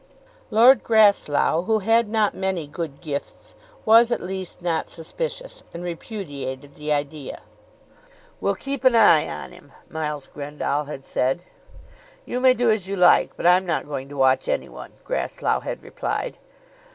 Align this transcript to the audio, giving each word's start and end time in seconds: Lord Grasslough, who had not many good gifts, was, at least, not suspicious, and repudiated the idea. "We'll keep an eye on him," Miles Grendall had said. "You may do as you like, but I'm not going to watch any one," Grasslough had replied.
Lord 0.49 0.83
Grasslough, 0.83 1.65
who 1.65 1.77
had 1.77 2.09
not 2.09 2.33
many 2.33 2.65
good 2.65 3.01
gifts, 3.01 3.53
was, 3.85 4.11
at 4.11 4.19
least, 4.19 4.59
not 4.63 4.89
suspicious, 4.89 5.61
and 5.75 5.83
repudiated 5.83 6.73
the 6.73 6.91
idea. 6.91 7.41
"We'll 8.39 8.55
keep 8.55 8.83
an 8.83 8.95
eye 8.95 9.29
on 9.29 9.51
him," 9.51 9.73
Miles 9.89 10.25
Grendall 10.25 10.85
had 10.85 11.05
said. 11.05 11.43
"You 12.25 12.39
may 12.39 12.55
do 12.55 12.71
as 12.71 12.87
you 12.87 12.95
like, 12.95 13.37
but 13.37 13.45
I'm 13.45 13.67
not 13.67 13.85
going 13.87 14.09
to 14.09 14.17
watch 14.17 14.47
any 14.47 14.69
one," 14.69 14.93
Grasslough 15.03 15.59
had 15.61 15.83
replied. 15.83 16.39